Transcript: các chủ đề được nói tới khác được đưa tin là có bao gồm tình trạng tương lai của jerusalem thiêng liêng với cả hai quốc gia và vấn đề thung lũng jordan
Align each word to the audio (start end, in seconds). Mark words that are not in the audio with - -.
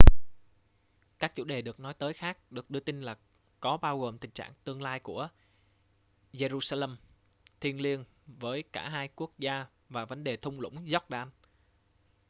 các 1.19 1.35
chủ 1.35 1.43
đề 1.43 1.61
được 1.61 1.79
nói 1.79 1.93
tới 1.93 2.13
khác 2.13 2.51
được 2.51 2.69
đưa 2.69 2.79
tin 2.79 3.01
là 3.01 3.17
có 3.59 3.77
bao 3.77 3.99
gồm 3.99 4.17
tình 4.17 4.31
trạng 4.31 4.53
tương 4.63 4.81
lai 4.81 4.99
của 4.99 5.29
jerusalem 6.33 6.95
thiêng 7.59 7.81
liêng 7.81 8.03
với 8.25 8.63
cả 8.63 8.89
hai 8.89 9.07
quốc 9.15 9.31
gia 9.37 9.65
và 9.89 10.05
vấn 10.05 10.23
đề 10.23 10.37
thung 10.37 10.59
lũng 10.59 10.85
jordan 10.85 11.27